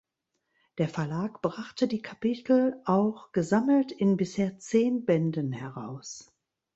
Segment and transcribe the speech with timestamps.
[0.79, 6.31] Der Verlag brachte die Kapitel auch gesammelt in bisher zehn Bänden heraus.